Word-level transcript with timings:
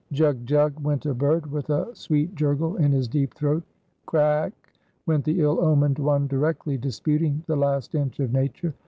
Jug! 0.11 0.47
jug! 0.47 0.79
went 0.83 1.05
a 1.05 1.13
bird 1.13 1.45
with 1.51 1.69
a 1.69 1.93
sweet 1.93 2.33
jurgle 2.33 2.75
in 2.77 2.91
his 2.91 3.07
deep 3.07 3.35
throat. 3.35 3.61
Craake! 4.07 4.69
went 5.05 5.23
the 5.25 5.41
ill 5.41 5.63
omened 5.63 5.99
one 5.99 6.25
directly, 6.25 6.75
disputing 6.75 7.43
the 7.45 7.55
last 7.55 7.93
inch 7.93 8.19
of 8.19 8.33
nature. 8.33 8.73